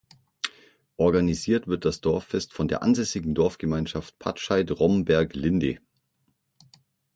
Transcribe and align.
Organisiert 0.97 1.67
wird 1.67 1.85
das 1.85 2.01
Dorffest 2.01 2.53
von 2.53 2.67
der 2.67 2.81
ansässigen 2.81 3.35
Dorfgemeinschaft 3.35 4.17
Pattscheid-Romberg-Linde. 4.17 5.77